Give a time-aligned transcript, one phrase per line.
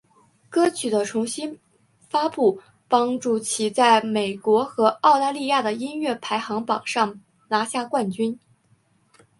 [0.49, 1.59] 歌曲的重新
[2.09, 8.39] 发布帮助其在美国和澳大利亚的音乐排行榜上拿下冠军。